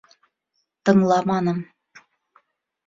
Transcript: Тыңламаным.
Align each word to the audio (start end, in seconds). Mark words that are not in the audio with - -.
Тыңламаным. 0.89 1.61